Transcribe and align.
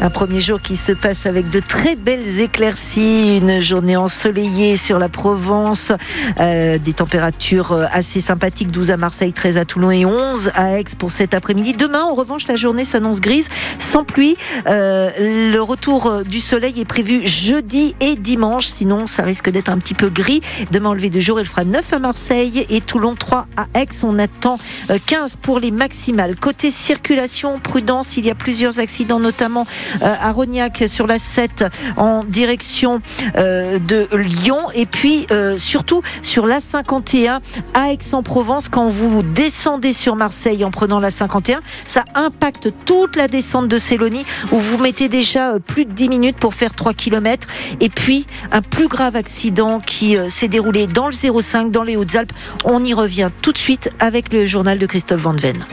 Un 0.00 0.10
premier 0.10 0.40
jour 0.40 0.62
qui 0.62 0.76
se 0.76 0.92
passe 0.92 1.26
avec 1.26 1.50
de 1.50 1.58
très 1.58 1.96
belles 1.96 2.38
éclaircies, 2.38 3.38
une 3.38 3.60
journée 3.60 3.96
ensoleillée 3.96 4.76
sur 4.76 4.96
la 4.96 5.08
Provence, 5.08 5.90
euh, 6.38 6.78
des 6.78 6.92
températures 6.92 7.72
euh, 7.72 7.84
assez 7.90 8.20
sympathiques, 8.20 8.70
12 8.70 8.92
à 8.92 8.96
Marseille, 8.96 9.32
13 9.32 9.56
à 9.56 9.64
Toulon 9.64 9.90
et 9.90 10.04
11 10.04 10.52
à 10.54 10.78
Aix 10.78 10.84
pour 10.96 11.10
cet 11.10 11.34
après-midi. 11.34 11.74
Demain, 11.74 12.04
en 12.04 12.14
revanche, 12.14 12.46
la 12.46 12.54
journée 12.54 12.84
s'annonce 12.84 13.20
grise, 13.20 13.48
sans 13.80 14.04
pluie. 14.04 14.36
Euh, 14.68 15.10
le 15.52 15.60
retour 15.60 16.22
du 16.22 16.38
soleil 16.38 16.80
est 16.80 16.84
prévu 16.84 17.26
jeudi 17.26 17.96
et 18.00 18.14
dimanche, 18.14 18.66
sinon 18.66 19.06
ça 19.06 19.24
risque 19.24 19.50
d'être 19.50 19.68
un 19.68 19.78
petit 19.78 19.94
peu 19.94 20.10
gris. 20.10 20.40
Demain, 20.70 20.94
lever 20.94 21.10
du 21.10 21.20
jour, 21.20 21.40
il 21.40 21.46
fera 21.46 21.64
9 21.64 21.92
à 21.92 21.98
Marseille 21.98 22.66
et 22.70 22.80
Toulon 22.80 23.16
3 23.16 23.48
à 23.56 23.66
Aix. 23.76 23.88
On 24.04 24.16
attend 24.20 24.60
15 25.06 25.36
pour 25.42 25.58
les 25.58 25.72
maximales. 25.72 26.36
Côté 26.36 26.70
circulation, 26.70 27.58
prudence, 27.58 28.16
il 28.16 28.26
y 28.26 28.30
a 28.30 28.36
plusieurs 28.36 28.78
accidents, 28.78 29.18
notamment 29.18 29.66
euh, 29.87 29.87
à 30.00 30.32
Rognac 30.32 30.84
sur 30.86 31.06
la 31.06 31.18
7 31.18 31.64
en 31.96 32.24
direction 32.24 33.00
euh, 33.36 33.78
de 33.78 34.08
Lyon. 34.16 34.58
Et 34.74 34.86
puis 34.86 35.26
euh, 35.30 35.58
surtout 35.58 36.02
sur 36.22 36.46
la 36.46 36.60
51 36.60 37.40
à 37.74 37.92
Aix-en-Provence 37.92 38.68
quand 38.68 38.86
vous 38.86 39.22
descendez 39.22 39.92
sur 39.92 40.16
Marseille 40.16 40.64
en 40.64 40.70
prenant 40.70 40.98
la 40.98 41.10
51 41.10 41.60
ça 41.86 42.04
impacte 42.14 42.70
toute 42.84 43.16
la 43.16 43.28
descente 43.28 43.68
de 43.68 43.78
Célonie 43.78 44.24
où 44.52 44.58
vous 44.58 44.78
mettez 44.78 45.08
déjà 45.08 45.58
plus 45.58 45.84
de 45.84 45.92
10 45.92 46.08
minutes 46.08 46.36
pour 46.36 46.54
faire 46.54 46.74
3 46.74 46.94
km 46.94 47.46
et 47.80 47.88
puis 47.88 48.26
un 48.52 48.62
plus 48.62 48.88
grave 48.88 49.16
accident 49.16 49.78
qui 49.78 50.16
s'est 50.28 50.48
déroulé 50.48 50.86
dans 50.86 51.08
le 51.08 51.12
05 51.12 51.70
dans 51.70 51.82
les 51.82 51.96
Hautes-Alpes. 51.96 52.32
On 52.64 52.84
y 52.84 52.94
revient 52.94 53.30
tout 53.42 53.52
de 53.52 53.58
suite 53.58 53.90
avec 54.00 54.32
le 54.32 54.46
journal 54.46 54.78
de 54.78 54.86
Christophe 54.86 55.20
Van 55.20 55.34
Ven. 55.34 55.64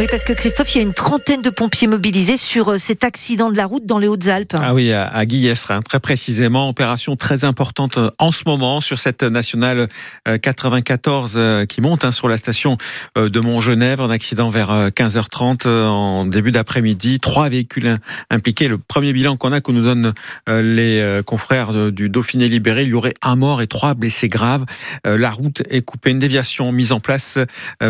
Oui, 0.00 0.06
parce 0.10 0.24
que 0.24 0.32
Christophe, 0.32 0.74
il 0.74 0.78
y 0.78 0.80
a 0.80 0.84
une 0.84 0.94
trentaine 0.94 1.42
de 1.42 1.50
pompiers 1.50 1.86
mobilisés 1.86 2.38
sur 2.38 2.70
euh, 2.70 2.78
cet 2.78 3.04
accident 3.04 3.50
de 3.50 3.56
la 3.58 3.66
route 3.66 3.84
dans 3.84 3.98
les 3.98 4.08
Hautes-Alpes. 4.08 4.54
Ah 4.58 4.72
oui, 4.72 4.94
à 4.94 5.26
Guillestre, 5.26 5.72
hein, 5.72 5.82
très 5.82 6.00
précisément. 6.00 6.70
Opération 6.70 7.16
très 7.16 7.44
importante 7.44 7.98
euh, 7.98 8.10
en 8.18 8.32
ce 8.32 8.44
moment 8.46 8.80
sur 8.80 8.98
cette 8.98 9.22
nationale 9.22 9.88
94 10.24 11.34
euh, 11.36 11.66
qui 11.66 11.82
monte 11.82 12.06
hein, 12.06 12.12
sur 12.12 12.28
la 12.28 12.38
station 12.38 12.78
de 13.14 13.40
Montgenèvre. 13.40 14.04
Un 14.04 14.10
accident 14.10 14.48
vers 14.48 14.88
15h30 14.88 15.68
en 15.68 16.24
début 16.24 16.50
d'après-midi. 16.50 17.20
Trois 17.20 17.50
véhicules 17.50 17.98
impliqués. 18.30 18.68
Le 18.68 18.78
premier 18.78 19.12
bilan 19.12 19.36
qu'on 19.36 19.52
a, 19.52 19.60
que 19.60 19.70
nous 19.70 19.82
donnent 19.82 20.14
les 20.46 21.20
confrères 21.26 21.92
du 21.92 22.08
Dauphiné 22.08 22.48
libéré, 22.48 22.84
il 22.84 22.88
y 22.88 22.94
aurait 22.94 23.14
un 23.20 23.36
mort 23.36 23.60
et 23.60 23.66
trois 23.66 23.92
blessés 23.92 24.30
graves. 24.30 24.64
La 25.04 25.30
route 25.30 25.62
est 25.68 25.82
coupée. 25.82 26.12
Une 26.12 26.18
déviation 26.18 26.72
mise 26.72 26.92
en 26.92 27.00
place 27.00 27.38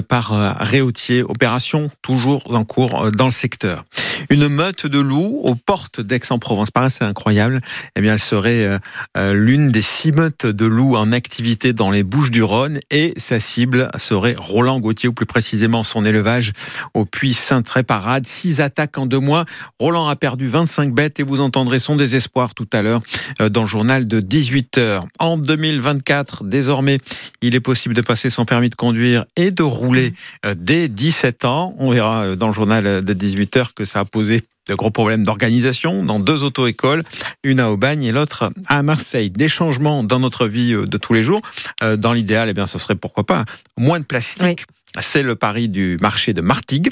par 0.08 0.56
Réautier. 0.60 1.22
Opération 1.22 1.90
toujours 2.02 2.42
en 2.52 2.64
cours 2.64 3.04
euh, 3.04 3.10
dans 3.10 3.26
le 3.26 3.30
secteur. 3.30 3.84
Une 4.28 4.48
meute 4.48 4.86
de 4.86 4.98
loups 4.98 5.40
aux 5.42 5.54
portes 5.54 6.00
d'Aix-en-Provence. 6.00 6.70
Paraît 6.70 6.90
c'est 6.90 7.04
incroyable. 7.04 7.60
Eh 7.96 8.00
bien, 8.00 8.14
elle 8.14 8.18
serait 8.18 8.64
euh, 8.64 8.78
euh, 9.16 9.34
l'une 9.34 9.70
des 9.70 9.82
six 9.82 10.12
meutes 10.12 10.46
de 10.46 10.66
loups 10.66 10.96
en 10.96 11.12
activité 11.12 11.72
dans 11.72 11.90
les 11.90 12.02
Bouches-du-Rhône 12.02 12.80
et 12.90 13.12
sa 13.16 13.40
cible 13.40 13.90
serait 13.96 14.34
Roland 14.36 14.80
Gauthier 14.80 15.08
ou 15.08 15.12
plus 15.12 15.26
précisément 15.26 15.84
son 15.84 16.04
élevage 16.04 16.52
au 16.94 17.04
puits 17.04 17.34
Saint-Tréparade. 17.34 18.26
Six 18.26 18.60
attaques 18.60 18.98
en 18.98 19.06
deux 19.06 19.20
mois. 19.20 19.44
Roland 19.78 20.08
a 20.08 20.16
perdu 20.16 20.48
25 20.48 20.92
bêtes 20.92 21.20
et 21.20 21.22
vous 21.22 21.40
entendrez 21.40 21.78
son 21.78 21.96
désespoir 21.96 22.54
tout 22.54 22.68
à 22.72 22.82
l'heure 22.82 23.00
dans 23.38 23.62
le 23.62 23.66
journal 23.66 24.06
de 24.06 24.20
18h. 24.20 25.04
En 25.18 25.36
2024, 25.36 26.44
désormais, 26.44 26.98
il 27.42 27.54
est 27.54 27.60
possible 27.60 27.94
de 27.94 28.00
passer 28.00 28.30
son 28.30 28.44
permis 28.44 28.68
de 28.68 28.74
conduire 28.74 29.24
et 29.36 29.50
de 29.50 29.62
rouler 29.62 30.14
dès 30.56 30.88
17 30.88 31.44
ans. 31.44 31.74
On 31.78 31.90
verra 31.90 32.24
euh, 32.24 32.36
dans 32.36 32.46
le 32.46 32.52
journal 32.52 33.04
de 33.04 33.14
18h 33.14 33.72
que 33.74 33.84
ça 33.84 34.00
a 34.00 34.04
posé 34.10 34.42
de 34.70 34.74
gros 34.74 34.90
problèmes 34.90 35.24
d'organisation 35.24 36.04
dans 36.04 36.20
deux 36.20 36.42
auto-écoles, 36.42 37.02
une 37.42 37.60
à 37.60 37.70
Aubagne 37.70 38.04
et 38.04 38.12
l'autre 38.12 38.52
à 38.66 38.82
Marseille. 38.82 39.30
Des 39.30 39.48
changements 39.48 40.04
dans 40.04 40.20
notre 40.20 40.46
vie 40.46 40.72
euh, 40.72 40.86
de 40.86 40.96
tous 40.96 41.12
les 41.12 41.22
jours. 41.22 41.40
Euh, 41.82 41.96
dans 41.96 42.12
l'idéal, 42.12 42.48
eh 42.48 42.54
bien, 42.54 42.66
ce 42.66 42.78
serait 42.78 42.94
pourquoi 42.94 43.24
pas 43.24 43.44
moins 43.76 43.98
de 43.98 44.04
plastique. 44.04 44.64
C'est 45.00 45.22
le 45.22 45.36
pari 45.36 45.68
du 45.68 45.98
marché 46.00 46.32
de 46.32 46.40
Martigues 46.40 46.90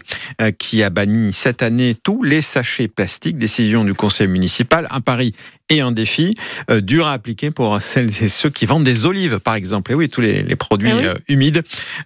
qui 0.61 0.85
a 0.85 0.91
banni 0.91 1.33
cette 1.33 1.65
année 1.65 1.97
tous 2.01 2.23
les 2.23 2.43
sachets 2.43 2.87
plastiques. 2.87 3.39
Décision 3.39 3.85
du 3.85 3.93
conseil 3.93 4.29
municipal. 4.29 4.87
Un 4.93 5.01
pari 5.01 5.35
et 5.69 5.81
un 5.81 5.91
défi 5.91 6.37
dur 6.71 7.09
à 7.09 7.13
appliquer 7.13 7.51
pour 7.51 7.83
celles 7.83 8.23
et 8.23 8.29
ceux 8.29 8.51
qui 8.51 8.67
vendent 8.67 8.85
des 8.85 9.05
olives, 9.05 9.41
par 9.41 9.57
exemple. 9.57 9.91
Et 9.91 9.95
oui, 9.97 10.09
tous 10.09 10.21
les, 10.21 10.45
produits 10.55 10.93
ah 10.93 11.15
humides. 11.27 11.65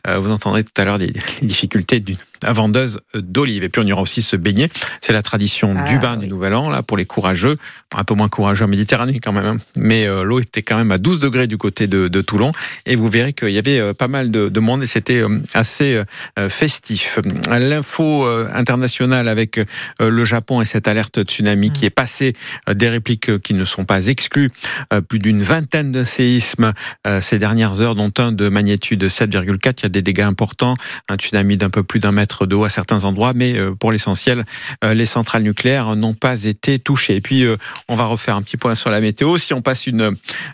vous 0.09 0.31
entendrez 0.31 0.65
tout 0.65 0.73
à 0.81 0.87
l'heure 0.87 0.97
les 0.97 1.13
difficultés 1.43 2.01
d'une 2.01 2.17
vendeuse 2.45 2.99
d'olives. 3.15 3.63
Et 3.65 3.69
puis 3.69 3.81
on 3.83 3.87
y 3.87 3.93
aura 3.93 4.03
aussi 4.03 4.23
se 4.23 4.37
baigner. 4.37 4.69
C'est 5.01 5.13
la 5.13 5.23
tradition 5.23 5.75
du 5.75 5.97
ah 5.97 5.99
bain 5.99 6.17
du 6.17 6.29
Nouvel 6.29 6.55
An, 6.55 6.71
là, 6.71 6.83
pour 6.83 6.97
les 6.97 7.05
courageux. 7.05 7.57
Un 7.95 8.05
peu 8.05 8.15
moins 8.15 8.29
courageux 8.29 8.65
en 8.65 8.69
Méditerranée 8.69 9.21
quand 9.21 9.33
même. 9.33 9.47
Hein. 9.47 9.57
Mais 9.77 10.07
euh, 10.07 10.23
l'eau 10.23 10.41
était 10.41 10.63
quand 10.63 10.77
même 10.77 10.93
à 10.93 10.99
12 10.99 11.19
degrés 11.19 11.47
du 11.47 11.59
côté 11.59 11.87
de, 11.87 12.09
Toulon. 12.23 12.53
Et 12.87 12.97
vous 12.97 13.09
verrez 13.09 13.33
qu'il 13.33 13.51
y 13.51 13.59
avait 13.59 13.79
euh, 13.79 13.95
pas 13.95 14.09
mal 14.09 14.31
de, 14.31 14.61
monde 14.61 14.83
et 14.83 14.87
c'était 14.87 15.23
euh, 15.23 15.41
assez 15.55 16.01
festif. 16.49 17.19
L'info 17.51 18.25
internationale 18.55 19.29
avec 19.29 19.61
le 19.99 20.25
Japon 20.25 20.61
et 20.61 20.65
cette 20.65 20.87
alerte 20.87 21.25
tsunami 21.25 21.73
qui 21.73 21.85
est 21.85 21.91
passée, 21.91 22.35
des 22.73 22.89
répliques 22.89 23.39
qui 23.41 23.55
ne 23.55 23.65
sont 23.65 23.85
pas 23.85 24.07
exclues. 24.07 24.51
Plus 25.09 25.19
d'une 25.19 25.43
vingtaine 25.43 25.91
de 25.91 26.05
séismes 26.05 26.73
ces 27.21 27.39
dernières 27.39 27.81
heures, 27.81 27.95
dont 27.95 28.13
un 28.19 28.33
de 28.33 28.49
magnitude 28.49 29.05
7,4. 29.05 29.75
Il 29.79 29.83
y 29.83 29.87
a 29.87 29.89
des 29.89 30.03
dégâts 30.03 30.21
importants. 30.21 30.77
Un 31.09 31.17
tsunami 31.17 31.57
d'un 31.57 31.71
peu 31.71 31.83
plus 31.83 32.01
d'un 32.01 32.13
mètre 32.13 32.32
d'eau 32.41 32.65
à 32.65 32.71
certains 32.71 33.05
endroits, 33.05 33.33
mais 33.35 33.57
euh, 33.57 33.75
pour 33.75 33.93
l'essentiel, 33.93 34.45
euh, 34.85 34.95
les 34.95 35.07
centrales 35.07 35.43
nucléaires 35.43 35.97
n'ont 35.97 36.15
pas 36.15 36.45
été 36.45 36.79
touchées. 36.79 37.17
Et 37.17 37.21
puis, 37.21 37.45
euh, 37.45 37.57
on 37.89 37.97
va 37.97 38.07
refaire 38.07 38.37
un 38.37 38.43
petit 38.43 38.57
point 38.57 38.75
sur 38.75 38.91
la 38.91 39.01
météo. 39.01 39.39
Si 39.39 39.55
on 39.55 39.63
passe 39.63 39.87
une, 39.87 40.13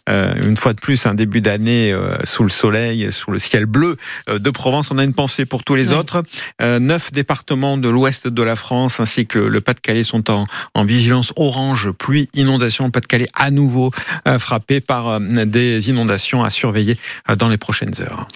une 0.09 0.57
fois 0.57 0.73
de 0.73 0.81
plus 0.81 1.07
un 1.07 1.15
début 1.15 1.41
d'année 1.41 1.95
sous 2.25 2.43
le 2.43 2.49
soleil, 2.49 3.11
sous 3.13 3.31
le 3.31 3.39
ciel 3.39 3.67
bleu 3.67 3.97
de 4.29 4.51
Provence, 4.51 4.91
on 4.91 4.99
a 4.99 5.05
une 5.05 5.15
pensée 5.15 5.47
pour 5.47 5.65
tous 5.65 5.75
les 5.75 5.93
autres. 5.93 6.23
Neuf 6.61 7.13
départements 7.13 7.77
de 7.77 7.89
l'ouest 7.89 8.29
de 8.29 8.43
la 8.43 8.57
France 8.57 9.01
ainsi 9.01 9.27
que 9.27 9.39
le 9.39 9.61
Pas-de-Calais 9.61 10.03
sont 10.03 10.31
en, 10.31 10.47
en 10.75 10.85
vigilance 10.85 11.33
orange, 11.37 11.91
pluie, 11.93 12.29
inondation. 12.35 12.87
Le 12.87 12.91
Pas-de-Calais 12.91 13.29
à 13.35 13.51
nouveau 13.51 13.91
frappé 14.39 14.81
par 14.81 15.21
des 15.21 15.89
inondations 15.89 16.43
à 16.43 16.51
surveiller 16.51 16.99
dans 17.37 17.49
les 17.49 17.59
prochaines 17.59 18.01
heures. 18.01 18.27